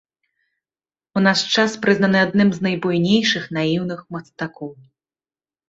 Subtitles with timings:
[1.21, 4.77] У наш час прызнаны адным з найбуйнейшых наіўных мастакоў.